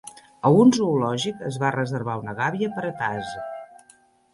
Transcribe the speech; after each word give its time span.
A 0.47 0.51
un 0.61 0.73
zoològic, 0.77 1.45
es 1.51 1.61
va 1.65 1.71
reservar 1.77 2.19
una 2.25 2.37
gàbia 2.43 2.75
per 2.81 2.91
a 2.93 2.95
Taz. 3.07 3.41